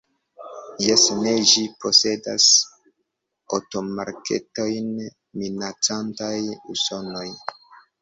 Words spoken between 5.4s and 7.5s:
minacantajn Usonon.